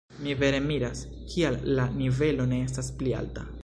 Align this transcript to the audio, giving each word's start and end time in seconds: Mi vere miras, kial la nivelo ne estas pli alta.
Mi 0.27 0.31
vere 0.43 0.61
miras, 0.63 1.03
kial 1.35 1.61
la 1.81 1.87
nivelo 2.01 2.53
ne 2.55 2.65
estas 2.71 2.95
pli 3.03 3.19
alta. 3.25 3.51